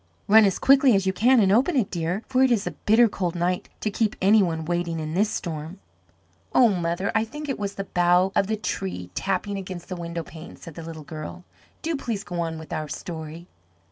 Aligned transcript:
"Run 0.27 0.45
as 0.45 0.57
quickly 0.57 0.95
as 0.95 1.05
you 1.05 1.13
can 1.13 1.39
and 1.39 1.51
open 1.51 1.75
it, 1.75 1.91
dear, 1.91 2.23
for 2.27 2.41
it 2.41 2.49
is 2.49 2.65
a 2.65 2.71
bitter 2.71 3.07
cold 3.07 3.35
night 3.35 3.69
to 3.81 3.91
keep 3.91 4.15
any 4.19 4.41
one 4.41 4.65
waiting 4.65 4.99
in 4.99 5.13
this 5.13 5.29
storm." 5.29 5.79
"Oh, 6.55 6.69
mother, 6.69 7.11
I 7.13 7.23
think 7.23 7.47
it 7.47 7.59
was 7.59 7.75
the 7.75 7.83
bough 7.83 8.31
of 8.35 8.47
the 8.47 8.57
tree 8.57 9.11
tapping 9.13 9.59
against 9.59 9.89
the 9.89 9.95
window 9.95 10.23
pane," 10.23 10.55
said 10.55 10.73
the 10.73 10.81
little 10.81 11.03
girl. 11.03 11.43
"Do 11.83 11.95
please 11.95 12.23
go 12.23 12.39
on 12.39 12.57
with 12.57 12.73
our 12.73 12.87
story." 12.87 13.47